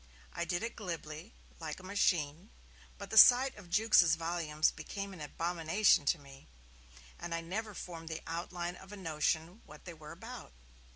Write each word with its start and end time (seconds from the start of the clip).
I 0.33 0.45
did 0.45 0.63
it 0.63 0.75
glibly, 0.75 1.31
like 1.59 1.79
a 1.79 1.83
machine, 1.83 2.49
but 2.97 3.11
the 3.11 3.19
sight 3.19 3.55
of 3.55 3.69
Jukes' 3.69 4.15
volumes 4.15 4.71
became 4.71 5.13
an 5.13 5.21
abomination 5.21 6.05
to 6.05 6.17
me, 6.17 6.47
and 7.19 7.35
I 7.35 7.41
never 7.41 7.75
formed 7.75 8.09
the 8.09 8.23
outline 8.25 8.75
of 8.77 8.91
a 8.91 8.97
notion 8.97 9.61
what 9.63 9.85
they 9.85 9.93
were 9.93 10.11
about. 10.11 10.53